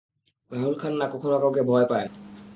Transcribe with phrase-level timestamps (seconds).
[0.51, 2.13] রাহুল খান্না কখনো কাউকে ভয় পায় না।